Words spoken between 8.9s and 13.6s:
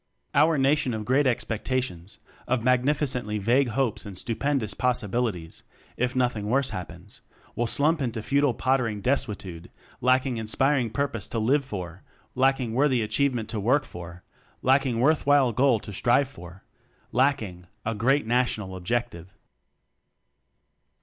desuetude, lacking inspiring purpose to live for, lacking worthy achievement to